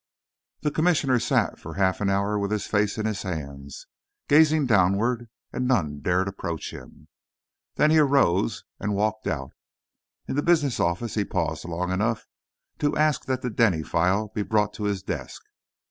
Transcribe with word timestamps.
The 0.61 0.71
Commissioner 0.71 1.19
sat 1.19 1.59
for 1.59 1.75
half 1.75 2.01
an 2.01 2.09
hour 2.09 2.39
with 2.39 2.49
his 2.49 2.65
face 2.65 2.97
in 2.97 3.05
his 3.05 3.21
hands, 3.21 3.85
gazing 4.27 4.65
downward, 4.65 5.29
and 5.53 5.67
none 5.67 5.99
dared 5.99 6.27
approach 6.27 6.73
him. 6.73 7.07
Then 7.75 7.91
he 7.91 7.99
arose 7.99 8.63
and 8.79 8.95
walked 8.95 9.27
out. 9.27 9.51
In 10.27 10.35
the 10.35 10.41
business 10.41 10.79
office 10.79 11.13
he 11.13 11.23
paused 11.23 11.65
long 11.65 11.91
enough 11.91 12.25
to 12.79 12.97
ask 12.97 13.25
that 13.25 13.43
the 13.43 13.51
Denny 13.51 13.83
file 13.83 14.29
be 14.29 14.41
brought 14.41 14.73
to 14.73 14.85
his 14.85 15.03
desk. 15.03 15.43